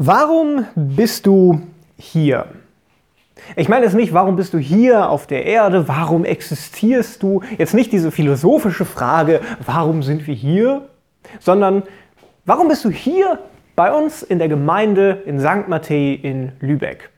Warum 0.00 0.64
bist 0.76 1.26
du 1.26 1.60
hier? 1.96 2.46
Ich 3.56 3.68
meine 3.68 3.84
es 3.84 3.94
nicht, 3.94 4.12
warum 4.12 4.36
bist 4.36 4.54
du 4.54 4.58
hier 4.58 5.10
auf 5.10 5.26
der 5.26 5.44
Erde? 5.44 5.88
Warum 5.88 6.24
existierst 6.24 7.20
du? 7.20 7.42
Jetzt 7.58 7.74
nicht 7.74 7.90
diese 7.90 8.12
philosophische 8.12 8.84
Frage, 8.84 9.40
warum 9.66 10.04
sind 10.04 10.28
wir 10.28 10.36
hier? 10.36 10.82
Sondern, 11.40 11.82
warum 12.44 12.68
bist 12.68 12.84
du 12.84 12.90
hier 12.90 13.40
bei 13.74 13.92
uns 13.92 14.22
in 14.22 14.38
der 14.38 14.46
Gemeinde 14.46 15.20
in 15.26 15.40
St. 15.40 15.66
Matthäi 15.66 16.14
in 16.14 16.52
Lübeck? 16.60 17.10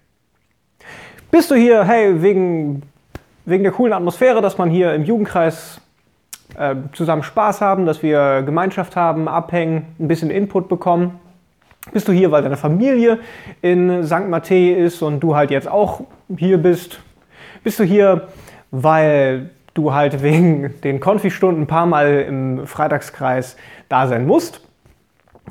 Bist 1.31 1.51
du 1.51 1.57
hier, 1.57 1.85
hey, 1.85 2.23
wegen, 2.23 2.83
wegen 3.45 3.63
der 3.63 3.73
coolen 3.73 3.93
Atmosphäre, 3.93 4.41
dass 4.41 4.57
man 4.57 4.71
hier 4.71 4.95
im 4.95 5.05
Jugendkreis 5.05 5.83
äh, 6.57 6.77
zusammen 6.95 7.25
Spaß 7.25 7.61
haben, 7.61 7.85
dass 7.85 8.03
wir 8.03 8.41
Gemeinschaft 8.41 8.97
haben, 8.97 9.29
abhängen, 9.29 9.85
ein 9.99 10.09
bisschen 10.09 10.31
Input 10.31 10.71
bekommen? 10.71 11.21
Bist 11.93 12.09
du 12.09 12.13
hier, 12.13 12.31
weil 12.31 12.43
deine 12.43 12.59
Familie 12.59 13.19
in 13.63 14.05
St. 14.05 14.29
Matthäi 14.29 14.73
ist 14.73 15.01
und 15.03 15.21
du 15.21 15.35
halt 15.35 15.51
jetzt 15.51 15.67
auch 15.67 16.03
hier 16.37 16.59
bist? 16.59 17.01
Bist 17.65 17.79
du 17.79 17.85
hier, 17.85 18.29
weil 18.71 19.51
du 19.75 19.93
halt 19.93 20.23
wegen 20.23 20.81
den 20.83 21.01
Konfi-Stunden 21.01 21.63
ein 21.63 21.67
paar 21.67 21.87
Mal 21.87 22.21
im 22.21 22.67
Freitagskreis 22.67 23.57
da 23.89 24.07
sein 24.07 24.27
musst? 24.27 24.61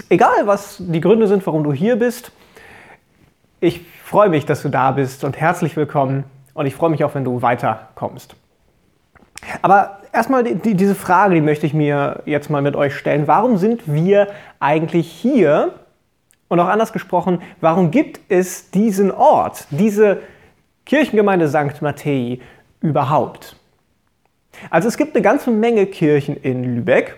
Egal, 0.09 0.45
was 0.45 0.77
die 0.79 1.01
Gründe 1.01 1.27
sind, 1.27 1.45
warum 1.45 1.63
du 1.63 1.73
hier 1.73 1.97
bist, 1.97 2.31
ich 3.59 3.85
freue 4.03 4.29
mich, 4.29 4.45
dass 4.45 4.61
du 4.61 4.69
da 4.69 4.91
bist 4.91 5.23
und 5.23 5.37
herzlich 5.37 5.75
willkommen 5.75 6.23
und 6.53 6.65
ich 6.65 6.75
freue 6.75 6.89
mich 6.89 7.03
auch, 7.03 7.13
wenn 7.15 7.25
du 7.25 7.41
weiterkommst. 7.41 8.35
Aber 9.61 9.99
erstmal 10.13 10.43
die, 10.43 10.55
die, 10.55 10.75
diese 10.75 10.95
Frage, 10.95 11.35
die 11.35 11.41
möchte 11.41 11.65
ich 11.65 11.73
mir 11.73 12.21
jetzt 12.25 12.49
mal 12.49 12.61
mit 12.61 12.75
euch 12.75 12.95
stellen. 12.95 13.27
Warum 13.27 13.57
sind 13.57 13.81
wir 13.85 14.27
eigentlich 14.59 15.11
hier? 15.11 15.73
Und 16.49 16.59
auch 16.59 16.67
anders 16.67 16.91
gesprochen, 16.91 17.41
warum 17.61 17.91
gibt 17.91 18.19
es 18.27 18.71
diesen 18.71 19.11
Ort, 19.11 19.67
diese 19.69 20.21
Kirchengemeinde 20.85 21.47
St. 21.47 21.81
Matthäi 21.81 22.41
überhaupt? 22.81 23.55
Also 24.69 24.87
es 24.87 24.97
gibt 24.97 25.15
eine 25.15 25.21
ganze 25.21 25.51
Menge 25.51 25.85
Kirchen 25.85 26.35
in 26.35 26.63
Lübeck. 26.75 27.15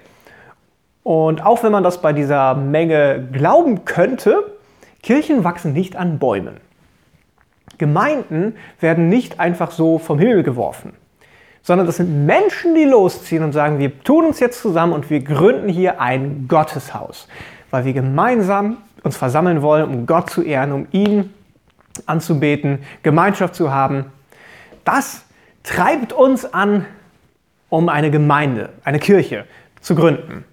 Und 1.03 1.43
auch 1.43 1.63
wenn 1.63 1.71
man 1.71 1.83
das 1.83 2.01
bei 2.01 2.13
dieser 2.13 2.53
Menge 2.53 3.27
glauben 3.31 3.85
könnte, 3.85 4.57
Kirchen 5.01 5.43
wachsen 5.43 5.73
nicht 5.73 5.95
an 5.95 6.19
Bäumen. 6.19 6.57
Gemeinden 7.77 8.55
werden 8.79 9.09
nicht 9.09 9.39
einfach 9.39 9.71
so 9.71 9.97
vom 9.97 10.19
Himmel 10.19 10.43
geworfen, 10.43 10.93
sondern 11.63 11.87
das 11.87 11.97
sind 11.97 12.27
Menschen, 12.27 12.75
die 12.75 12.83
losziehen 12.83 13.43
und 13.43 13.53
sagen, 13.53 13.79
wir 13.79 14.03
tun 14.03 14.25
uns 14.25 14.39
jetzt 14.39 14.61
zusammen 14.61 14.93
und 14.93 15.09
wir 15.09 15.21
gründen 15.21 15.67
hier 15.67 15.99
ein 15.99 16.45
Gotteshaus, 16.47 17.27
weil 17.71 17.85
wir 17.85 17.93
gemeinsam 17.93 18.77
uns 19.03 19.17
versammeln 19.17 19.61
wollen, 19.61 19.85
um 19.85 20.05
Gott 20.05 20.29
zu 20.29 20.43
ehren, 20.43 20.71
um 20.71 20.87
ihn 20.91 21.33
anzubeten, 22.05 22.79
Gemeinschaft 23.03 23.55
zu 23.55 23.71
haben. 23.73 24.05
Das 24.83 25.25
treibt 25.63 26.13
uns 26.13 26.51
an, 26.51 26.85
um 27.69 27.89
eine 27.89 28.11
Gemeinde, 28.11 28.69
eine 28.83 28.99
Kirche 28.99 29.45
zu 29.79 29.95
gründen. 29.95 30.45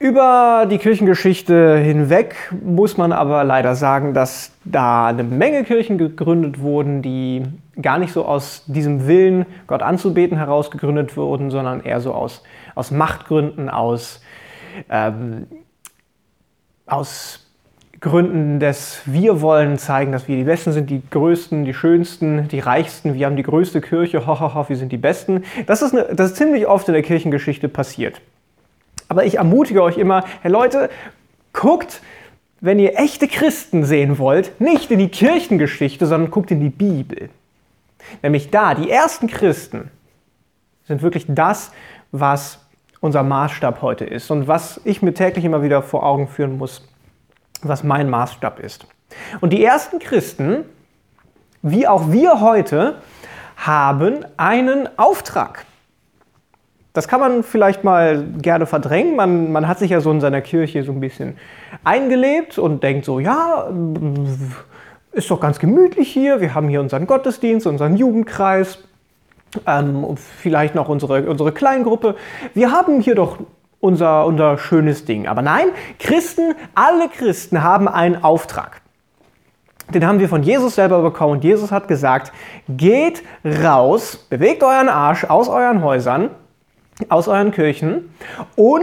Über 0.00 0.66
die 0.70 0.78
Kirchengeschichte 0.78 1.76
hinweg 1.76 2.36
muss 2.52 2.96
man 2.96 3.10
aber 3.10 3.42
leider 3.42 3.74
sagen, 3.74 4.14
dass 4.14 4.52
da 4.64 5.08
eine 5.08 5.24
Menge 5.24 5.64
Kirchen 5.64 5.98
gegründet 5.98 6.60
wurden, 6.60 7.02
die 7.02 7.42
gar 7.82 7.98
nicht 7.98 8.12
so 8.12 8.24
aus 8.24 8.62
diesem 8.66 9.08
Willen, 9.08 9.44
Gott 9.66 9.82
anzubeten, 9.82 10.38
heraus 10.38 10.70
gegründet 10.70 11.16
wurden, 11.16 11.50
sondern 11.50 11.82
eher 11.82 12.00
so 12.00 12.14
aus, 12.14 12.44
aus 12.76 12.92
Machtgründen, 12.92 13.68
aus 13.68 14.22
ähm, 14.88 15.48
aus 16.88 17.46
Gründen 18.00 18.60
des 18.60 19.00
Wir 19.06 19.40
wollen 19.40 19.76
zeigen, 19.76 20.12
dass 20.12 20.28
wir 20.28 20.36
die 20.36 20.44
Besten 20.44 20.72
sind, 20.72 20.88
die 20.88 21.02
Größten, 21.10 21.64
die 21.64 21.74
Schönsten, 21.74 22.46
die 22.48 22.60
Reichsten, 22.60 23.14
wir 23.14 23.26
haben 23.26 23.36
die 23.36 23.42
größte 23.42 23.80
Kirche, 23.80 24.26
hohoho, 24.26 24.68
wir 24.68 24.76
sind 24.76 24.92
die 24.92 24.98
Besten. 24.98 25.44
Das 25.66 25.82
ist, 25.82 25.92
eine, 25.92 26.14
das 26.14 26.30
ist 26.30 26.36
ziemlich 26.36 26.66
oft 26.66 26.86
in 26.88 26.94
der 26.94 27.02
Kirchengeschichte 27.02 27.68
passiert. 27.68 28.20
Aber 29.08 29.24
ich 29.24 29.38
ermutige 29.38 29.82
euch 29.82 29.98
immer, 29.98 30.24
hey 30.42 30.50
Leute, 30.50 30.90
guckt, 31.52 32.00
wenn 32.60 32.78
ihr 32.78 32.98
echte 32.98 33.26
Christen 33.26 33.84
sehen 33.84 34.18
wollt, 34.18 34.60
nicht 34.60 34.90
in 34.90 34.98
die 34.98 35.08
Kirchengeschichte, 35.08 36.06
sondern 36.06 36.30
guckt 36.30 36.50
in 36.50 36.60
die 36.60 36.70
Bibel. 36.70 37.30
Nämlich 38.22 38.50
da, 38.50 38.74
die 38.74 38.90
ersten 38.90 39.26
Christen 39.26 39.90
sind 40.86 41.02
wirklich 41.02 41.26
das, 41.28 41.72
was 42.12 42.60
unser 43.00 43.22
Maßstab 43.22 43.82
heute 43.82 44.04
ist 44.04 44.30
und 44.30 44.48
was 44.48 44.80
ich 44.84 45.02
mir 45.02 45.14
täglich 45.14 45.44
immer 45.44 45.62
wieder 45.62 45.82
vor 45.82 46.04
Augen 46.04 46.28
führen 46.28 46.58
muss, 46.58 46.86
was 47.62 47.84
mein 47.84 48.10
Maßstab 48.10 48.60
ist. 48.60 48.86
Und 49.40 49.52
die 49.52 49.64
ersten 49.64 49.98
Christen, 49.98 50.64
wie 51.62 51.86
auch 51.86 52.10
wir 52.10 52.40
heute, 52.40 52.96
haben 53.56 54.24
einen 54.36 54.88
Auftrag. 54.98 55.64
Das 56.92 57.06
kann 57.06 57.20
man 57.20 57.42
vielleicht 57.42 57.84
mal 57.84 58.24
gerne 58.38 58.66
verdrängen. 58.66 59.16
Man, 59.16 59.52
man 59.52 59.68
hat 59.68 59.78
sich 59.78 59.90
ja 59.90 60.00
so 60.00 60.10
in 60.10 60.20
seiner 60.20 60.40
Kirche 60.40 60.82
so 60.82 60.92
ein 60.92 61.00
bisschen 61.00 61.36
eingelebt 61.84 62.58
und 62.58 62.82
denkt 62.82 63.04
so, 63.04 63.20
ja, 63.20 63.68
ist 65.12 65.30
doch 65.30 65.40
ganz 65.40 65.58
gemütlich 65.58 66.10
hier. 66.10 66.40
Wir 66.40 66.54
haben 66.54 66.68
hier 66.68 66.80
unseren 66.80 67.06
Gottesdienst, 67.06 67.66
unseren 67.66 67.96
Jugendkreis 67.96 68.78
ähm, 69.66 70.16
vielleicht 70.16 70.74
noch 70.74 70.88
unsere, 70.88 71.28
unsere 71.28 71.52
Kleingruppe. 71.52 72.16
Wir 72.54 72.70
haben 72.70 73.00
hier 73.00 73.14
doch 73.14 73.38
unser, 73.80 74.26
unser 74.26 74.58
schönes 74.58 75.04
Ding. 75.04 75.26
Aber 75.26 75.42
nein, 75.42 75.68
Christen, 75.98 76.54
alle 76.74 77.08
Christen 77.08 77.62
haben 77.62 77.88
einen 77.88 78.22
Auftrag. 78.22 78.82
Den 79.94 80.06
haben 80.06 80.20
wir 80.20 80.28
von 80.28 80.42
Jesus 80.42 80.74
selber 80.74 81.00
bekommen 81.00 81.32
und 81.32 81.44
Jesus 81.44 81.72
hat 81.72 81.88
gesagt, 81.88 82.32
geht 82.68 83.22
raus, 83.44 84.16
bewegt 84.28 84.62
euren 84.62 84.90
Arsch 84.90 85.24
aus 85.24 85.48
euren 85.48 85.82
Häusern, 85.82 86.30
aus 87.08 87.26
euren 87.26 87.52
Kirchen 87.52 88.12
und 88.54 88.82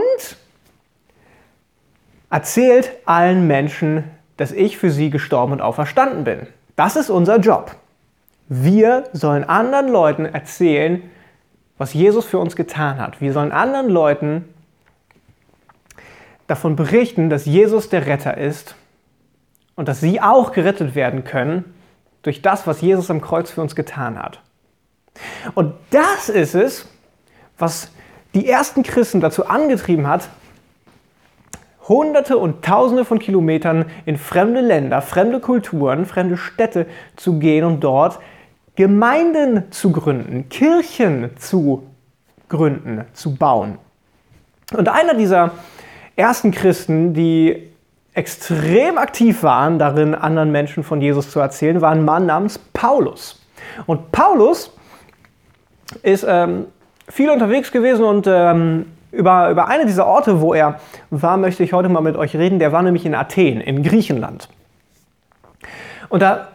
erzählt 2.32 2.92
allen 3.06 3.46
Menschen, 3.46 4.06
dass 4.38 4.52
ich 4.52 4.78
für 4.78 4.90
sie 4.90 5.12
gestorben 5.12 5.54
und 5.54 5.62
auferstanden 5.62 6.24
bin. 6.24 6.48
Das 6.76 6.96
ist 6.96 7.12
unser 7.12 7.38
Job. 7.38 7.76
Wir 8.48 9.06
sollen 9.14 9.44
anderen 9.44 9.88
Leuten 9.88 10.26
erzählen, 10.26 11.10
was 11.78 11.94
Jesus 11.94 12.26
für 12.26 12.40
uns 12.40 12.56
getan 12.56 13.00
hat. 13.00 13.20
Wir 13.22 13.34
sollen 13.34 13.52
anderen 13.52 13.90
Leuten 13.90 14.46
davon 16.48 16.76
berichten, 16.76 17.30
dass 17.30 17.46
Jesus 17.46 17.90
der 17.90 18.06
Retter 18.06 18.38
ist 18.38 18.76
und 19.76 19.88
dass 19.88 20.00
sie 20.00 20.22
auch 20.22 20.52
gerettet 20.52 20.96
werden 20.96 21.24
können 21.24 21.74
durch 22.22 22.42
das, 22.42 22.68
was 22.68 22.82
Jesus 22.82 23.10
am 23.10 23.22
Kreuz 23.22 23.52
für 23.52 23.62
uns 23.62 23.76
getan 23.76 24.22
hat. 24.22 24.42
Und 25.54 25.74
das 25.90 26.30
ist 26.30 26.56
es, 26.56 26.88
was 27.58 27.90
die 28.34 28.48
ersten 28.48 28.84
Christen 28.84 29.22
dazu 29.22 29.48
angetrieben 29.48 30.08
hat, 30.08 30.30
Hunderte 31.88 32.38
und 32.38 32.66
Tausende 32.66 33.06
von 33.06 33.20
Kilometern 33.20 33.86
in 34.06 34.18
fremde 34.18 34.60
Länder, 34.62 35.02
fremde 35.02 35.40
Kulturen, 35.40 36.06
fremde 36.06 36.36
Städte 36.36 36.88
zu 37.16 37.38
gehen 37.38 37.64
und 37.64 37.84
dort 37.84 38.20
Gemeinden 38.76 39.72
zu 39.72 39.92
gründen, 39.92 40.50
Kirchen 40.50 41.38
zu 41.38 41.84
gründen, 42.50 43.06
zu 43.14 43.36
bauen. 43.36 43.78
Und 44.76 44.90
einer 44.90 45.14
dieser 45.14 45.52
ersten 46.16 46.52
Christen, 46.52 47.14
die 47.14 47.70
extrem 48.14 48.98
aktiv 48.98 49.44
waren, 49.44 49.78
darin 49.78 50.16
anderen 50.16 50.52
Menschen 50.52 50.84
von 50.84 51.02
Jesus 51.02 51.30
zu 51.30 51.40
erzählen, 51.40 51.82
war 51.82 51.92
ein 51.92 52.06
Mann 52.06 52.26
namens 52.26 52.58
Paulus. 52.58 53.42
Und 53.86 54.12
Paulus 54.12 54.72
ist 56.02 56.26
ähm, 56.28 56.66
viel 57.08 57.30
unterwegs 57.30 57.72
gewesen 57.72 58.06
und 58.06 58.26
ähm, 58.28 58.86
über, 59.12 59.50
über 59.50 59.68
eine 59.68 59.86
dieser 59.86 60.06
Orte, 60.06 60.42
wo 60.42 60.54
er 60.54 60.80
war, 61.10 61.38
möchte 61.38 61.64
ich 61.64 61.74
heute 61.74 61.90
mal 61.90 62.02
mit 62.02 62.16
euch 62.16 62.36
reden. 62.36 62.60
Der 62.60 62.72
war 62.72 62.82
nämlich 62.82 63.06
in 63.06 63.16
Athen, 63.16 63.62
in 63.62 63.84
Griechenland. 63.84 64.50
Und 66.10 66.22
da 66.22 66.50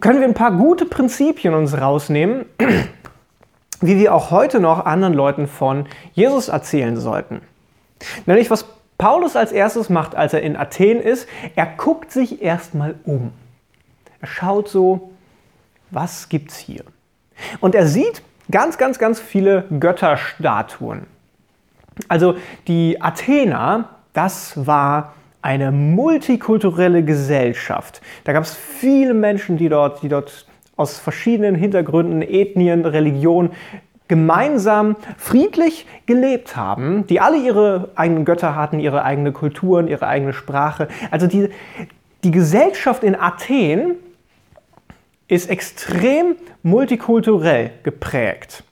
können 0.00 0.20
wir 0.20 0.28
ein 0.28 0.34
paar 0.34 0.52
gute 0.52 0.86
Prinzipien 0.86 1.54
uns 1.54 1.76
rausnehmen, 1.76 2.46
wie 3.80 3.98
wir 3.98 4.14
auch 4.14 4.30
heute 4.30 4.60
noch 4.60 4.84
anderen 4.84 5.14
Leuten 5.14 5.46
von 5.46 5.86
Jesus 6.12 6.48
erzählen 6.48 6.96
sollten. 6.96 7.40
Nämlich 8.26 8.50
was 8.50 8.66
Paulus 8.96 9.36
als 9.36 9.52
erstes 9.52 9.88
macht, 9.90 10.16
als 10.16 10.34
er 10.34 10.42
in 10.42 10.56
Athen 10.56 11.00
ist, 11.00 11.28
er 11.54 11.66
guckt 11.66 12.10
sich 12.10 12.42
erstmal 12.42 12.96
um. 13.04 13.32
Er 14.20 14.26
schaut 14.26 14.68
so, 14.68 15.12
was 15.90 16.28
gibt's 16.28 16.56
hier? 16.56 16.82
Und 17.60 17.74
er 17.74 17.86
sieht 17.86 18.22
ganz, 18.50 18.78
ganz, 18.78 18.98
ganz 18.98 19.20
viele 19.20 19.64
Götterstatuen. 19.78 21.06
Also 22.08 22.36
die 22.66 23.00
Athener, 23.00 23.90
das 24.12 24.66
war 24.66 25.14
eine 25.42 25.70
multikulturelle 25.70 27.04
Gesellschaft. 27.04 28.00
Da 28.24 28.32
gab 28.32 28.44
es 28.44 28.54
viele 28.54 29.14
Menschen, 29.14 29.56
die 29.56 29.68
dort, 29.68 30.02
die 30.02 30.08
dort 30.08 30.46
aus 30.76 30.98
verschiedenen 30.98 31.54
Hintergründen, 31.54 32.22
Ethnien, 32.22 32.84
Religionen 32.84 33.50
gemeinsam 34.08 34.96
friedlich 35.18 35.86
gelebt 36.06 36.56
haben, 36.56 37.06
die 37.06 37.20
alle 37.20 37.36
ihre 37.36 37.90
eigenen 37.94 38.24
Götter 38.24 38.56
hatten, 38.56 38.80
ihre 38.80 39.04
eigene 39.04 39.32
Kulturen, 39.32 39.86
ihre 39.86 40.06
eigene 40.06 40.32
Sprache. 40.32 40.88
Also 41.10 41.26
die, 41.26 41.50
die 42.24 42.30
Gesellschaft 42.30 43.04
in 43.04 43.14
Athen 43.14 43.96
ist 45.28 45.50
extrem 45.50 46.36
multikulturell 46.62 47.70
geprägt 47.82 48.64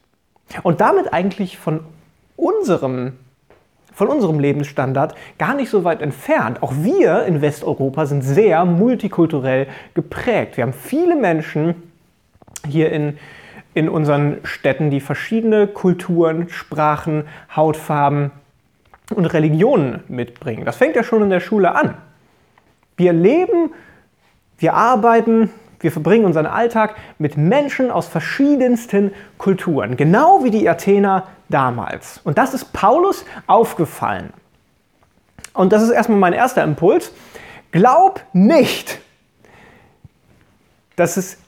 und 0.63 0.81
damit 0.81 1.13
eigentlich 1.13 1.59
von 1.59 1.81
unserem 2.37 3.13
von 3.97 4.09
unserem 4.09 4.39
Lebensstandard 4.39 5.15
gar 5.39 5.55
nicht 5.55 5.71
so 5.71 5.83
weit 5.83 6.03
entfernt. 6.03 6.63
Auch 6.63 6.75
wir 6.77 7.25
in 7.25 7.41
Westeuropa 7.41 8.05
sind 8.05 8.21
sehr 8.21 8.67
multikulturell 8.67 9.69
geprägt. 9.95 10.59
Wir 10.59 10.65
haben 10.65 10.75
viele 10.75 11.17
Menschen 11.17 11.75
hier 12.69 12.93
in, 12.93 13.17
in 13.73 13.89
unseren 13.89 14.37
Städten, 14.45 14.91
die 14.91 15.01
verschiedene 15.01 15.67
Kulturen, 15.67 16.51
Sprachen, 16.51 17.25
Hautfarben 17.57 18.33
und 19.15 19.25
Religionen 19.25 20.05
mitbringen. 20.09 20.67
Das 20.67 20.77
fängt 20.77 20.95
ja 20.95 21.03
schon 21.03 21.23
in 21.23 21.31
der 21.31 21.41
Schule 21.41 21.75
an. 21.75 21.95
Wir 22.99 23.15
leben, 23.15 23.71
wir 24.59 24.75
arbeiten, 24.75 25.49
wir 25.87 25.93
verbringen 25.93 26.25
unseren 26.25 26.47
Alltag 26.47 26.97
mit 27.21 27.37
Menschen 27.37 27.93
aus 27.93 28.09
verschiedensten 28.09 29.13
Kulturen, 29.39 29.97
genau 29.97 30.43
wie 30.43 30.51
die 30.51 30.69
Athener 30.69 31.29
damals. 31.49 32.19
Und 32.25 32.39
das 32.39 32.55
ist 32.55 32.73
Paulus 32.73 33.25
aufgefallen. 33.47 34.33
Und 35.53 35.73
das 35.73 35.85
ist 35.85 35.91
erstmal 35.91 36.19
mein 36.19 36.33
erster 36.33 36.65
Impuls. 36.65 37.13
Glaub 37.71 38.21
nicht, 38.33 38.99
dass 40.97 41.17
es 41.17 41.39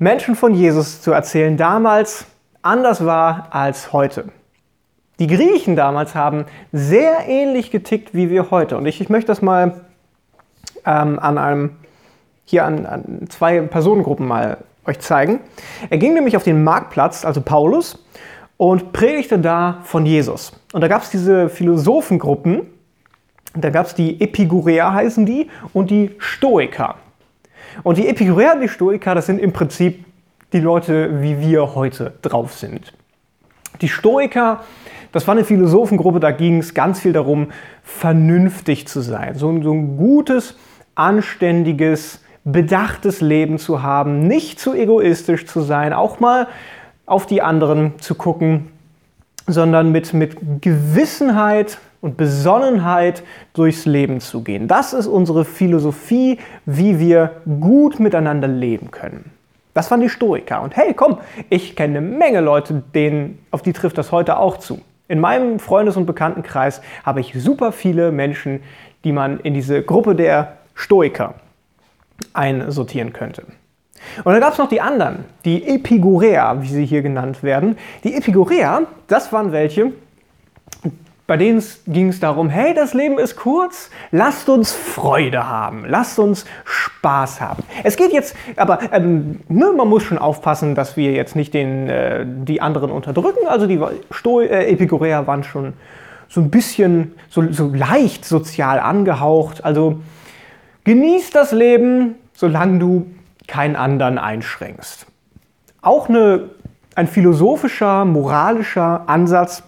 Menschen 0.00 0.34
von 0.34 0.52
Jesus 0.52 1.00
zu 1.00 1.12
erzählen 1.12 1.56
damals 1.56 2.26
anders 2.62 3.04
war 3.04 3.50
als 3.50 3.92
heute. 3.92 4.30
Die 5.20 5.28
Griechen 5.28 5.76
damals 5.76 6.16
haben 6.16 6.44
sehr 6.72 7.28
ähnlich 7.28 7.70
getickt 7.70 8.14
wie 8.14 8.30
wir 8.30 8.50
heute. 8.50 8.76
Und 8.76 8.86
ich, 8.86 9.00
ich 9.00 9.10
möchte 9.10 9.28
das 9.28 9.42
mal 9.42 9.84
ähm, 10.84 11.20
an 11.20 11.38
einem, 11.38 11.76
hier 12.50 12.64
an, 12.64 12.86
an 12.86 13.26
zwei 13.28 13.60
Personengruppen 13.60 14.26
mal 14.26 14.58
euch 14.84 14.98
zeigen. 15.00 15.40
Er 15.88 15.98
ging 15.98 16.14
nämlich 16.14 16.36
auf 16.36 16.42
den 16.42 16.64
Marktplatz, 16.64 17.24
also 17.24 17.40
Paulus, 17.40 18.04
und 18.56 18.92
predigte 18.92 19.38
da 19.38 19.80
von 19.84 20.04
Jesus. 20.04 20.52
Und 20.72 20.82
da 20.82 20.88
gab 20.88 21.02
es 21.02 21.10
diese 21.10 21.48
Philosophengruppen, 21.48 22.62
da 23.54 23.70
gab 23.70 23.86
es 23.86 23.94
die 23.94 24.20
Epikureer 24.20 24.92
heißen 24.92 25.24
die 25.26 25.48
und 25.72 25.90
die 25.90 26.14
Stoiker. 26.18 26.96
Und 27.82 27.98
die 27.98 28.08
Epikureer 28.08 28.54
und 28.54 28.60
die 28.60 28.68
Stoiker, 28.68 29.14
das 29.14 29.26
sind 29.26 29.40
im 29.40 29.52
Prinzip 29.52 30.04
die 30.52 30.60
Leute, 30.60 31.22
wie 31.22 31.40
wir 31.40 31.74
heute 31.74 32.12
drauf 32.22 32.54
sind. 32.54 32.92
Die 33.80 33.88
Stoiker, 33.88 34.64
das 35.12 35.26
war 35.26 35.34
eine 35.34 35.44
Philosophengruppe, 35.44 36.20
da 36.20 36.30
ging 36.30 36.58
es 36.58 36.74
ganz 36.74 37.00
viel 37.00 37.12
darum, 37.12 37.48
vernünftig 37.82 38.86
zu 38.86 39.00
sein. 39.00 39.34
So, 39.36 39.62
so 39.62 39.72
ein 39.72 39.96
gutes, 39.96 40.56
anständiges, 40.94 42.20
bedachtes 42.44 43.20
Leben 43.20 43.58
zu 43.58 43.82
haben, 43.82 44.26
nicht 44.26 44.58
zu 44.58 44.74
egoistisch 44.74 45.46
zu 45.46 45.60
sein, 45.60 45.92
auch 45.92 46.20
mal 46.20 46.48
auf 47.06 47.26
die 47.26 47.42
anderen 47.42 47.98
zu 48.00 48.14
gucken, 48.14 48.68
sondern 49.46 49.92
mit, 49.92 50.14
mit 50.14 50.36
Gewissenheit 50.62 51.78
und 52.00 52.16
Besonnenheit 52.16 53.22
durchs 53.52 53.84
Leben 53.84 54.20
zu 54.20 54.42
gehen. 54.42 54.68
Das 54.68 54.92
ist 54.92 55.06
unsere 55.06 55.44
Philosophie, 55.44 56.38
wie 56.64 56.98
wir 56.98 57.42
gut 57.60 58.00
miteinander 58.00 58.48
leben 58.48 58.90
können. 58.90 59.32
Das 59.74 59.90
waren 59.90 60.00
die 60.00 60.08
Stoiker. 60.08 60.62
Und 60.62 60.76
hey, 60.76 60.94
komm, 60.94 61.18
ich 61.48 61.76
kenne 61.76 61.98
eine 61.98 62.06
Menge 62.06 62.40
Leute, 62.40 62.82
denen, 62.94 63.38
auf 63.50 63.62
die 63.62 63.72
trifft 63.72 63.98
das 63.98 64.12
heute 64.12 64.38
auch 64.38 64.56
zu. 64.56 64.80
In 65.08 65.20
meinem 65.20 65.58
Freundes- 65.58 65.96
und 65.96 66.06
Bekanntenkreis 66.06 66.80
habe 67.04 67.20
ich 67.20 67.34
super 67.36 67.72
viele 67.72 68.12
Menschen, 68.12 68.62
die 69.04 69.12
man 69.12 69.40
in 69.40 69.54
diese 69.54 69.82
Gruppe 69.82 70.14
der 70.14 70.56
Stoiker 70.74 71.34
einsortieren 72.32 73.12
könnte. 73.12 73.44
Und 74.24 74.32
dann 74.32 74.40
gab 74.40 74.52
es 74.52 74.58
noch 74.58 74.68
die 74.68 74.80
anderen, 74.80 75.24
die 75.44 75.66
Epikureer, 75.66 76.58
wie 76.60 76.68
sie 76.68 76.86
hier 76.86 77.02
genannt 77.02 77.42
werden. 77.42 77.76
Die 78.02 78.14
Epikureer, 78.14 78.82
das 79.08 79.32
waren 79.32 79.52
welche, 79.52 79.92
bei 81.30 81.36
denen 81.36 81.62
ging 81.86 82.08
es 82.08 82.18
darum, 82.18 82.48
hey, 82.48 82.74
das 82.74 82.92
Leben 82.92 83.16
ist 83.16 83.36
kurz, 83.36 83.90
lasst 84.10 84.48
uns 84.48 84.72
Freude 84.72 85.48
haben, 85.48 85.84
lasst 85.86 86.18
uns 86.18 86.44
Spaß 86.64 87.40
haben. 87.40 87.62
Es 87.84 87.96
geht 87.96 88.12
jetzt, 88.12 88.34
aber 88.56 88.80
ähm, 88.90 89.38
ne, 89.48 89.70
man 89.76 89.86
muss 89.86 90.02
schon 90.02 90.18
aufpassen, 90.18 90.74
dass 90.74 90.96
wir 90.96 91.12
jetzt 91.12 91.36
nicht 91.36 91.54
den, 91.54 91.88
äh, 91.88 92.26
die 92.26 92.60
anderen 92.60 92.90
unterdrücken. 92.90 93.46
Also 93.46 93.68
die 93.68 93.80
Sto 94.10 94.40
äh, 94.40 94.72
Epikureer 94.72 95.28
waren 95.28 95.44
schon 95.44 95.74
so 96.28 96.40
ein 96.40 96.50
bisschen, 96.50 97.14
so, 97.28 97.44
so 97.52 97.68
leicht 97.72 98.24
sozial 98.24 98.80
angehaucht. 98.80 99.64
Also 99.64 100.00
genieß 100.84 101.30
das 101.30 101.52
Leben, 101.52 102.16
solange 102.32 102.78
du 102.78 103.06
keinen 103.46 103.76
anderen 103.76 104.18
einschränkst. 104.18 105.06
Auch 105.82 106.08
eine, 106.08 106.50
ein 106.94 107.06
philosophischer, 107.06 108.04
moralischer 108.04 109.08
Ansatz, 109.08 109.62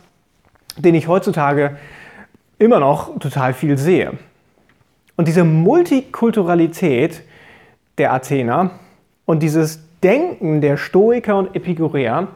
den 0.76 0.94
ich 0.94 1.08
heutzutage 1.08 1.76
immer 2.58 2.80
noch 2.80 3.18
total 3.18 3.54
viel 3.54 3.76
sehe. 3.76 4.12
Und 5.16 5.28
diese 5.28 5.44
Multikulturalität 5.44 7.22
der 7.98 8.12
Athener 8.12 8.70
und 9.26 9.42
dieses 9.42 9.80
Denken 10.02 10.60
der 10.60 10.76
Stoiker 10.76 11.36
und 11.36 11.54
Epikureer, 11.54 12.28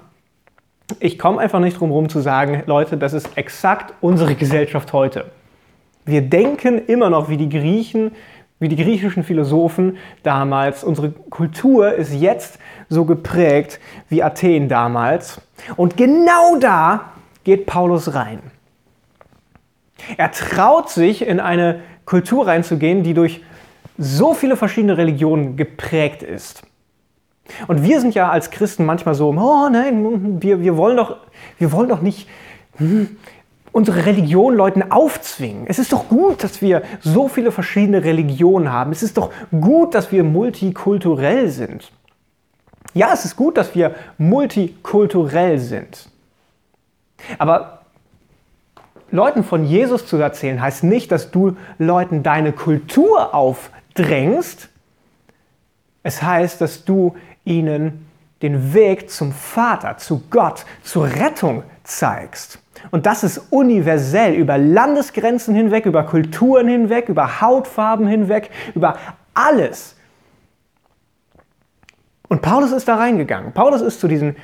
ich 1.00 1.18
komme 1.18 1.40
einfach 1.40 1.58
nicht 1.58 1.80
drum 1.80 1.90
herum 1.90 2.08
zu 2.08 2.20
sagen, 2.20 2.62
Leute, 2.66 2.96
das 2.96 3.12
ist 3.12 3.36
exakt 3.36 3.94
unsere 4.00 4.34
Gesellschaft 4.34 4.92
heute. 4.92 5.26
Wir 6.04 6.22
denken 6.22 6.78
immer 6.86 7.10
noch 7.10 7.28
wie 7.28 7.36
die 7.36 7.48
Griechen, 7.48 8.12
wie 8.58 8.68
die 8.68 8.76
griechischen 8.76 9.22
Philosophen 9.22 9.98
damals. 10.22 10.82
Unsere 10.82 11.10
Kultur 11.10 11.94
ist 11.94 12.14
jetzt 12.14 12.58
so 12.88 13.04
geprägt 13.04 13.80
wie 14.08 14.22
Athen 14.22 14.68
damals. 14.68 15.40
Und 15.76 15.96
genau 15.96 16.56
da 16.58 17.12
geht 17.44 17.66
Paulus 17.66 18.14
rein. 18.14 18.40
Er 20.16 20.30
traut 20.30 20.90
sich, 20.90 21.26
in 21.26 21.40
eine 21.40 21.80
Kultur 22.04 22.46
reinzugehen, 22.46 23.02
die 23.02 23.14
durch 23.14 23.42
so 23.98 24.34
viele 24.34 24.56
verschiedene 24.56 24.96
Religionen 24.96 25.56
geprägt 25.56 26.22
ist. 26.22 26.62
Und 27.68 27.82
wir 27.82 28.00
sind 28.00 28.14
ja 28.14 28.30
als 28.30 28.50
Christen 28.50 28.84
manchmal 28.84 29.14
so, 29.14 29.30
oh 29.30 29.68
nein, 29.70 30.42
wir, 30.42 30.60
wir, 30.60 30.76
wollen, 30.76 30.96
doch, 30.96 31.16
wir 31.58 31.72
wollen 31.72 31.88
doch 31.88 32.02
nicht 32.02 32.28
hm, 32.76 33.16
unsere 33.76 34.06
Religion 34.06 34.54
Leuten 34.54 34.90
aufzwingen. 34.90 35.66
Es 35.66 35.78
ist 35.78 35.92
doch 35.92 36.08
gut, 36.08 36.42
dass 36.42 36.62
wir 36.62 36.80
so 37.02 37.28
viele 37.28 37.52
verschiedene 37.52 38.04
Religionen 38.04 38.72
haben. 38.72 38.90
Es 38.90 39.02
ist 39.02 39.18
doch 39.18 39.30
gut, 39.50 39.94
dass 39.94 40.10
wir 40.10 40.24
multikulturell 40.24 41.50
sind. 41.50 41.92
Ja, 42.94 43.10
es 43.12 43.26
ist 43.26 43.36
gut, 43.36 43.58
dass 43.58 43.74
wir 43.74 43.94
multikulturell 44.16 45.58
sind. 45.58 46.08
Aber 47.36 47.82
Leuten 49.10 49.44
von 49.44 49.66
Jesus 49.66 50.06
zu 50.06 50.16
erzählen, 50.16 50.62
heißt 50.62 50.82
nicht, 50.82 51.12
dass 51.12 51.30
du 51.30 51.58
Leuten 51.76 52.22
deine 52.22 52.52
Kultur 52.52 53.34
aufdrängst. 53.34 54.70
Es 56.02 56.22
heißt, 56.22 56.62
dass 56.62 56.86
du 56.86 57.14
ihnen 57.44 58.06
den 58.40 58.72
Weg 58.72 59.10
zum 59.10 59.32
Vater, 59.32 59.98
zu 59.98 60.22
Gott, 60.30 60.64
zur 60.82 61.04
Rettung 61.04 61.62
zeigst. 61.84 62.58
Und 62.90 63.06
das 63.06 63.24
ist 63.24 63.38
universell, 63.50 64.34
über 64.34 64.58
Landesgrenzen 64.58 65.54
hinweg, 65.54 65.86
über 65.86 66.04
Kulturen 66.04 66.68
hinweg, 66.68 67.08
über 67.08 67.40
Hautfarben 67.40 68.06
hinweg, 68.06 68.50
über 68.74 68.96
alles. 69.34 69.96
Und 72.28 72.42
Paulus 72.42 72.72
ist 72.72 72.88
da 72.88 72.96
reingegangen. 72.96 73.52
Paulus 73.52 73.80
ist 73.80 74.00
zu 74.00 74.08
diesen, 74.08 74.36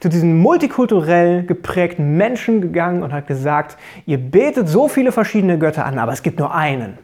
zu 0.00 0.08
diesen 0.08 0.38
multikulturell 0.38 1.44
geprägten 1.44 2.16
Menschen 2.16 2.60
gegangen 2.60 3.02
und 3.02 3.12
hat 3.12 3.26
gesagt, 3.26 3.76
ihr 4.06 4.18
betet 4.18 4.68
so 4.68 4.88
viele 4.88 5.12
verschiedene 5.12 5.58
Götter 5.58 5.84
an, 5.84 5.98
aber 5.98 6.12
es 6.12 6.22
gibt 6.22 6.38
nur 6.38 6.54
einen. 6.54 6.98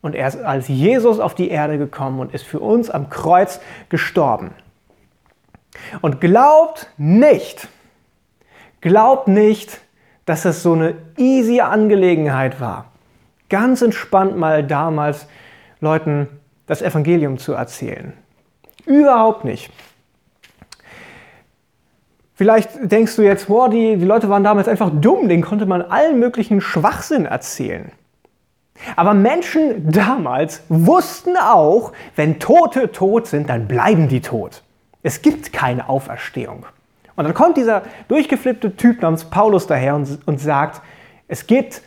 Und 0.00 0.14
er 0.14 0.28
ist 0.28 0.36
als 0.36 0.68
Jesus 0.68 1.18
auf 1.18 1.34
die 1.34 1.50
Erde 1.50 1.76
gekommen 1.78 2.20
und 2.20 2.32
ist 2.32 2.44
für 2.44 2.60
uns 2.60 2.88
am 2.88 3.10
Kreuz 3.10 3.60
gestorben. 3.88 4.50
Und 6.00 6.20
glaubt 6.20 6.88
nicht, 6.96 7.68
Glaubt 8.80 9.28
nicht, 9.28 9.80
dass 10.24 10.44
es 10.44 10.62
so 10.62 10.74
eine 10.74 10.94
easy 11.16 11.60
Angelegenheit 11.60 12.60
war. 12.60 12.92
Ganz 13.48 13.82
entspannt 13.82 14.36
mal 14.36 14.62
damals 14.62 15.26
Leuten 15.80 16.28
das 16.66 16.82
Evangelium 16.82 17.38
zu 17.38 17.54
erzählen. 17.54 18.12
Überhaupt 18.84 19.44
nicht. 19.44 19.70
Vielleicht 22.34 22.70
denkst 22.92 23.16
du 23.16 23.22
jetzt, 23.22 23.48
boah, 23.48 23.68
die, 23.68 23.96
die 23.96 24.04
Leute 24.04 24.28
waren 24.28 24.44
damals 24.44 24.68
einfach 24.68 24.90
dumm, 24.94 25.28
denen 25.28 25.42
konnte 25.42 25.66
man 25.66 25.82
allen 25.82 26.20
möglichen 26.20 26.60
Schwachsinn 26.60 27.26
erzählen. 27.26 27.90
Aber 28.94 29.12
Menschen 29.12 29.90
damals 29.90 30.62
wussten 30.68 31.36
auch, 31.36 31.92
wenn 32.14 32.38
Tote 32.38 32.92
tot 32.92 33.26
sind, 33.26 33.48
dann 33.48 33.66
bleiben 33.66 34.08
die 34.08 34.20
tot. 34.20 34.62
Es 35.02 35.22
gibt 35.22 35.52
keine 35.52 35.88
Auferstehung. 35.88 36.66
Und 37.18 37.24
dann 37.24 37.34
kommt 37.34 37.56
dieser 37.56 37.82
durchgeflippte 38.06 38.76
Typ 38.76 39.02
namens 39.02 39.24
Paulus 39.24 39.66
daher 39.66 39.96
und, 39.96 40.20
und 40.26 40.38
sagt, 40.38 40.80
es 41.26 41.48
gibt 41.48 41.82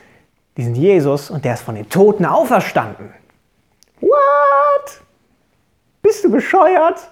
diesen 0.58 0.76
Jesus 0.76 1.32
und 1.32 1.46
der 1.46 1.54
ist 1.54 1.62
von 1.62 1.76
den 1.76 1.88
Toten 1.88 2.26
auferstanden. 2.26 3.14
What? 4.02 5.02
Bist 6.02 6.26
du 6.26 6.32
bescheuert? 6.32 7.10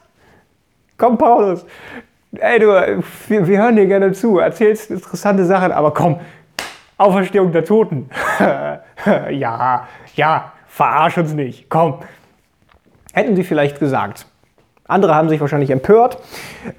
Komm, 0.98 1.18
Paulus. 1.18 1.66
Ey, 2.34 2.60
du, 2.60 2.68
wir, 3.30 3.48
wir 3.48 3.58
hören 3.58 3.78
dir 3.78 3.86
gerne 3.86 4.12
zu, 4.12 4.40
erzählst 4.40 4.92
interessante 4.92 5.46
Sachen, 5.46 5.72
aber 5.72 5.94
komm, 5.94 6.20
Auferstehung 6.98 7.54
der 7.54 7.64
Toten. 7.64 8.10
ja, 9.30 9.88
ja, 10.16 10.52
verarsch 10.68 11.18
uns 11.20 11.32
nicht. 11.32 11.70
Komm. 11.70 12.00
Hätten 13.14 13.38
sie 13.38 13.46
vielleicht 13.46 13.80
gesagt. 13.80 14.26
Andere 14.90 15.16
haben 15.16 15.30
sich 15.30 15.40
wahrscheinlich 15.40 15.70
empört. 15.70 16.18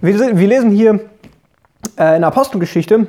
Wir, 0.03 0.37
wir 0.37 0.47
lesen 0.47 0.71
hier 0.71 1.01
äh, 1.99 2.17
in 2.17 2.25
Apostelgeschichte 2.25 3.07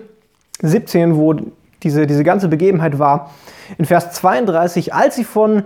17, 0.62 1.16
wo 1.16 1.36
diese, 1.84 2.08
diese 2.08 2.24
ganze 2.24 2.48
Begebenheit 2.48 3.00
war, 3.00 3.32
in 3.78 3.86
Vers 3.86 4.12
32, 4.12 4.94
als 4.94 5.16
sie 5.16 5.24
von 5.24 5.63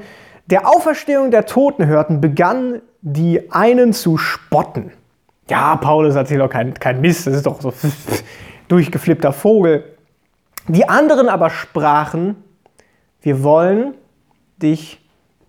der 0.47 0.67
Auferstehung 0.67 1.31
der 1.31 1.45
Toten 1.45 1.85
hörten, 1.88 2.21
begannen 2.21 2.81
die 3.01 3.51
einen 3.51 3.93
zu 3.93 4.17
spotten. 4.17 4.91
Ja, 5.50 5.75
Paulus 5.75 6.15
erzählt 6.15 6.41
doch 6.41 6.50
kein, 6.50 6.74
kein 6.74 7.01
Mist, 7.01 7.27
das 7.27 7.35
ist 7.35 7.45
doch 7.45 7.62
so 7.62 7.74
durchgeflippter 8.67 9.33
Vogel. 9.33 9.83
Die 10.67 10.88
anderen 10.88 11.29
aber 11.29 11.50
sprachen, 11.50 12.35
wir 13.21 13.43
wollen 13.43 13.93
dich 14.57 15.00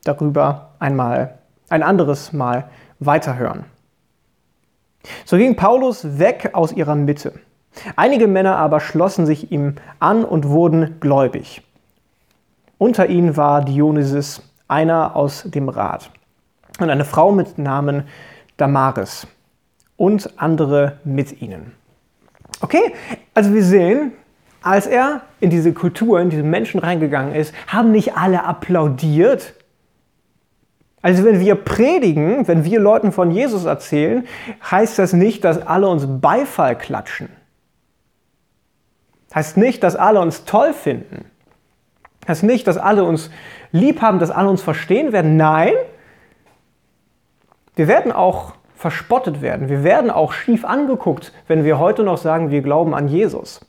darüber 0.04 0.74
einmal, 0.78 1.38
ein 1.68 1.82
anderes 1.82 2.32
Mal 2.32 2.68
weiterhören. 2.98 3.64
So 5.24 5.36
ging 5.36 5.56
Paulus 5.56 6.18
weg 6.18 6.50
aus 6.52 6.72
ihrer 6.72 6.94
Mitte. 6.94 7.34
Einige 7.96 8.26
Männer 8.26 8.56
aber 8.56 8.80
schlossen 8.80 9.26
sich 9.26 9.52
ihm 9.52 9.74
an 9.98 10.24
und 10.24 10.48
wurden 10.48 10.98
gläubig. 11.00 11.62
Unter 12.78 13.08
ihnen 13.08 13.36
war 13.36 13.64
Dionysus, 13.64 14.42
einer 14.68 15.16
aus 15.16 15.44
dem 15.46 15.68
Rat, 15.68 16.10
und 16.80 16.90
eine 16.90 17.04
Frau 17.04 17.32
mit 17.32 17.58
Namen 17.58 18.04
Damaris 18.56 19.26
und 19.96 20.30
andere 20.36 20.98
mit 21.04 21.40
ihnen. 21.40 21.72
Okay, 22.60 22.92
also 23.34 23.52
wir 23.52 23.64
sehen, 23.64 24.12
als 24.62 24.86
er 24.86 25.22
in 25.40 25.50
diese 25.50 25.72
Kultur, 25.72 26.20
in 26.20 26.30
diese 26.30 26.42
Menschen 26.42 26.80
reingegangen 26.80 27.34
ist, 27.34 27.54
haben 27.66 27.92
nicht 27.92 28.16
alle 28.16 28.44
applaudiert. 28.44 29.54
Also 31.02 31.24
wenn 31.24 31.38
wir 31.40 31.54
predigen, 31.54 32.48
wenn 32.48 32.64
wir 32.64 32.80
Leuten 32.80 33.12
von 33.12 33.30
Jesus 33.30 33.64
erzählen, 33.64 34.26
heißt 34.70 34.98
das 34.98 35.12
nicht, 35.12 35.44
dass 35.44 35.64
alle 35.64 35.88
uns 35.88 36.06
Beifall 36.20 36.76
klatschen. 36.76 37.28
Heißt 39.34 39.56
nicht, 39.56 39.82
dass 39.82 39.96
alle 39.96 40.20
uns 40.20 40.44
toll 40.44 40.72
finden. 40.72 41.30
Heißt 42.26 42.42
nicht, 42.42 42.66
dass 42.66 42.78
alle 42.78 43.04
uns 43.04 43.30
lieb 43.72 44.00
haben, 44.00 44.18
dass 44.18 44.30
alle 44.30 44.48
uns 44.48 44.62
verstehen 44.62 45.12
werden. 45.12 45.36
Nein, 45.36 45.72
wir 47.74 47.88
werden 47.88 48.12
auch 48.12 48.54
verspottet 48.74 49.42
werden. 49.42 49.68
Wir 49.68 49.84
werden 49.84 50.10
auch 50.10 50.32
schief 50.32 50.64
angeguckt, 50.64 51.32
wenn 51.46 51.64
wir 51.64 51.78
heute 51.78 52.02
noch 52.02 52.18
sagen, 52.18 52.50
wir 52.50 52.62
glauben 52.62 52.94
an 52.94 53.08
Jesus. 53.08 53.60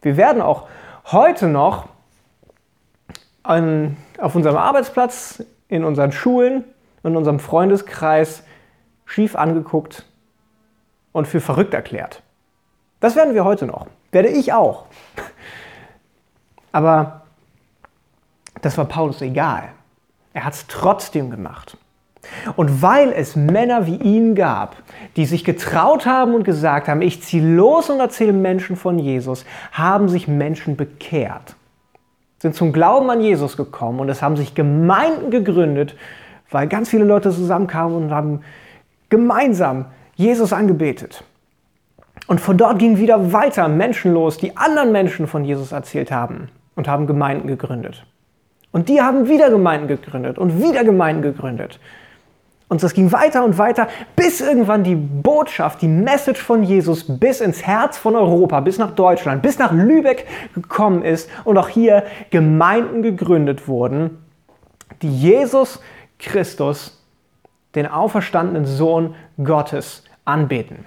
Wir 0.00 0.16
werden 0.16 0.42
auch 0.42 0.68
heute 1.10 1.46
noch 1.46 1.88
an, 3.42 3.96
auf 4.18 4.34
unserem 4.34 4.56
Arbeitsplatz, 4.56 5.44
in 5.68 5.84
unseren 5.84 6.12
Schulen, 6.12 6.64
in 7.02 7.16
unserem 7.16 7.40
Freundeskreis 7.40 8.44
schief 9.04 9.36
angeguckt 9.36 10.06
und 11.12 11.26
für 11.26 11.40
verrückt 11.40 11.74
erklärt. 11.74 12.22
Das 13.00 13.16
werden 13.16 13.34
wir 13.34 13.44
heute 13.44 13.66
noch. 13.66 13.86
Werde 14.12 14.28
ich 14.28 14.52
auch. 14.52 14.86
Aber 16.70 17.22
das 18.60 18.78
war 18.78 18.84
Paulus 18.84 19.20
egal. 19.20 19.64
Er 20.34 20.44
hat 20.44 20.54
es 20.54 20.66
trotzdem 20.66 21.30
gemacht. 21.30 21.76
Und 22.56 22.82
weil 22.82 23.12
es 23.12 23.34
Männer 23.34 23.86
wie 23.86 23.96
ihn 23.96 24.34
gab, 24.34 24.76
die 25.16 25.26
sich 25.26 25.44
getraut 25.44 26.06
haben 26.06 26.34
und 26.34 26.44
gesagt 26.44 26.88
haben, 26.88 27.02
ich 27.02 27.22
ziehe 27.22 27.44
los 27.44 27.90
und 27.90 27.98
erzähle 27.98 28.32
Menschen 28.32 28.76
von 28.76 28.98
Jesus, 28.98 29.44
haben 29.72 30.08
sich 30.08 30.28
Menschen 30.28 30.76
bekehrt, 30.76 31.56
sind 32.38 32.54
zum 32.54 32.72
Glauben 32.72 33.10
an 33.10 33.20
Jesus 33.20 33.56
gekommen 33.56 33.98
und 33.98 34.08
es 34.08 34.22
haben 34.22 34.36
sich 34.36 34.54
Gemeinden 34.54 35.30
gegründet, 35.30 35.96
weil 36.50 36.68
ganz 36.68 36.90
viele 36.90 37.04
Leute 37.04 37.32
zusammenkamen 37.32 38.04
und 38.04 38.12
haben 38.12 38.42
gemeinsam 39.08 39.86
Jesus 40.14 40.52
angebetet. 40.52 41.24
Und 42.26 42.40
von 42.40 42.56
dort 42.56 42.78
gingen 42.78 42.98
wieder 42.98 43.32
weiter 43.32 43.68
Menschen 43.68 44.12
los, 44.14 44.38
die 44.38 44.56
anderen 44.56 44.92
Menschen 44.92 45.26
von 45.26 45.44
Jesus 45.44 45.72
erzählt 45.72 46.10
haben 46.10 46.48
und 46.76 46.88
haben 46.88 47.06
Gemeinden 47.06 47.48
gegründet. 47.48 48.04
Und 48.70 48.88
die 48.88 49.02
haben 49.02 49.28
wieder 49.28 49.50
Gemeinden 49.50 49.88
gegründet 49.88 50.38
und 50.38 50.62
wieder 50.62 50.84
Gemeinden 50.84 51.22
gegründet. 51.22 51.78
Und 52.68 52.82
das 52.82 52.94
ging 52.94 53.12
weiter 53.12 53.44
und 53.44 53.58
weiter, 53.58 53.86
bis 54.16 54.40
irgendwann 54.40 54.82
die 54.82 54.94
Botschaft, 54.94 55.82
die 55.82 55.88
Message 55.88 56.40
von 56.40 56.62
Jesus 56.62 57.04
bis 57.18 57.42
ins 57.42 57.66
Herz 57.66 57.98
von 57.98 58.16
Europa, 58.16 58.60
bis 58.60 58.78
nach 58.78 58.92
Deutschland, 58.92 59.42
bis 59.42 59.58
nach 59.58 59.72
Lübeck 59.72 60.26
gekommen 60.54 61.02
ist 61.02 61.28
und 61.44 61.58
auch 61.58 61.68
hier 61.68 62.04
Gemeinden 62.30 63.02
gegründet 63.02 63.68
wurden, 63.68 64.24
die 65.02 65.14
Jesus 65.14 65.82
Christus, 66.18 67.04
den 67.74 67.86
auferstandenen 67.86 68.64
Sohn 68.64 69.16
Gottes, 69.44 70.04
anbeten. 70.24 70.86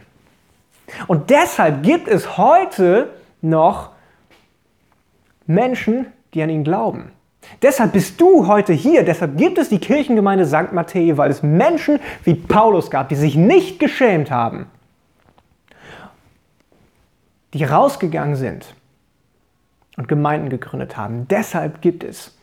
Und 1.07 1.29
deshalb 1.29 1.83
gibt 1.83 2.07
es 2.07 2.37
heute 2.37 3.09
noch 3.41 3.91
Menschen, 5.47 6.07
die 6.33 6.41
an 6.41 6.49
ihn 6.49 6.63
glauben. 6.63 7.11
Deshalb 7.61 7.93
bist 7.93 8.19
du 8.19 8.47
heute 8.47 8.73
hier, 8.73 9.03
deshalb 9.03 9.37
gibt 9.37 9.57
es 9.57 9.69
die 9.69 9.79
Kirchengemeinde 9.79 10.45
St. 10.45 10.71
Matthäi, 10.71 11.17
weil 11.17 11.29
es 11.29 11.43
Menschen 11.43 11.99
wie 12.23 12.35
Paulus 12.35 12.89
gab, 12.89 13.09
die 13.09 13.15
sich 13.15 13.35
nicht 13.35 13.79
geschämt 13.79 14.31
haben, 14.31 14.65
die 17.53 17.63
rausgegangen 17.63 18.35
sind 18.35 18.73
und 19.97 20.07
Gemeinden 20.07 20.49
gegründet 20.49 20.97
haben. 20.97 21.27
Deshalb 21.27 21.81
gibt 21.81 22.03
es 22.03 22.37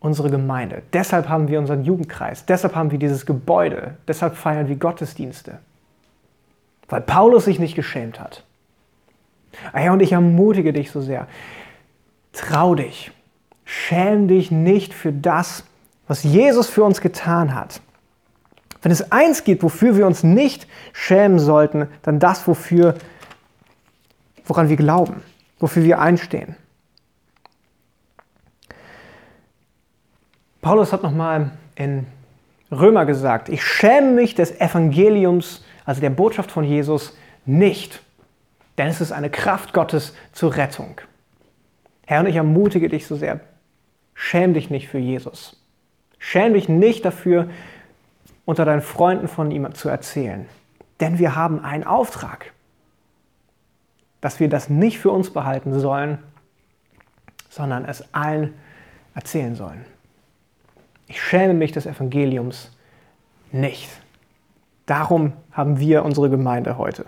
unsere 0.00 0.30
Gemeinde, 0.30 0.82
deshalb 0.92 1.28
haben 1.28 1.48
wir 1.48 1.58
unseren 1.58 1.84
Jugendkreis, 1.84 2.46
deshalb 2.46 2.74
haben 2.74 2.90
wir 2.90 2.98
dieses 2.98 3.26
Gebäude, 3.26 3.96
deshalb 4.06 4.36
feiern 4.36 4.68
wir 4.68 4.76
Gottesdienste, 4.76 5.58
weil 6.90 7.00
Paulus 7.00 7.46
sich 7.46 7.58
nicht 7.58 7.74
geschämt 7.74 8.20
hat. 8.20 8.44
und 9.72 10.00
ich 10.00 10.12
ermutige 10.12 10.72
dich 10.72 10.90
so 10.90 11.00
sehr, 11.00 11.26
trau 12.32 12.74
dich 12.74 13.12
schäm 13.70 14.26
dich 14.26 14.50
nicht 14.50 14.92
für 14.92 15.12
das, 15.12 15.64
was 16.08 16.24
Jesus 16.24 16.68
für 16.68 16.82
uns 16.82 17.00
getan 17.00 17.54
hat. 17.54 17.80
Wenn 18.82 18.90
es 18.90 19.12
eins 19.12 19.44
gibt, 19.44 19.62
wofür 19.62 19.96
wir 19.96 20.08
uns 20.08 20.24
nicht 20.24 20.66
schämen 20.92 21.38
sollten, 21.38 21.86
dann 22.02 22.18
das, 22.18 22.48
wofür, 22.48 22.96
woran 24.44 24.68
wir 24.68 24.76
glauben, 24.76 25.22
wofür 25.60 25.84
wir 25.84 26.00
einstehen. 26.00 26.56
Paulus 30.62 30.92
hat 30.92 31.04
nochmal 31.04 31.52
in 31.76 32.06
Römer 32.72 33.06
gesagt, 33.06 33.48
ich 33.48 33.62
schäme 33.62 34.10
mich 34.12 34.34
des 34.34 34.60
Evangeliums, 34.60 35.64
also 35.84 36.00
der 36.00 36.10
Botschaft 36.10 36.50
von 36.50 36.64
Jesus, 36.64 37.16
nicht, 37.44 38.02
denn 38.78 38.88
es 38.88 39.00
ist 39.00 39.12
eine 39.12 39.30
Kraft 39.30 39.72
Gottes 39.72 40.14
zur 40.32 40.56
Rettung. 40.56 41.00
Herr, 42.06 42.20
und 42.20 42.26
ich 42.26 42.36
ermutige 42.36 42.88
dich 42.88 43.06
so 43.06 43.16
sehr, 43.16 43.40
Schäm 44.22 44.52
dich 44.52 44.68
nicht 44.68 44.86
für 44.86 44.98
Jesus. 44.98 45.56
Schäm 46.18 46.52
dich 46.52 46.68
nicht 46.68 47.06
dafür, 47.06 47.48
unter 48.44 48.66
deinen 48.66 48.82
Freunden 48.82 49.28
von 49.28 49.50
ihm 49.50 49.74
zu 49.74 49.88
erzählen. 49.88 50.46
Denn 51.00 51.18
wir 51.18 51.34
haben 51.34 51.64
einen 51.64 51.84
Auftrag, 51.84 52.52
dass 54.20 54.38
wir 54.38 54.50
das 54.50 54.68
nicht 54.68 54.98
für 54.98 55.10
uns 55.10 55.32
behalten 55.32 55.80
sollen, 55.80 56.18
sondern 57.48 57.86
es 57.86 58.12
allen 58.12 58.52
erzählen 59.14 59.54
sollen. 59.54 59.86
Ich 61.06 61.22
schäme 61.22 61.54
mich 61.54 61.72
des 61.72 61.86
Evangeliums 61.86 62.76
nicht. 63.52 63.88
Darum 64.90 65.34
haben 65.52 65.78
wir 65.78 66.04
unsere 66.04 66.28
Gemeinde 66.30 66.76
heute. 66.76 67.04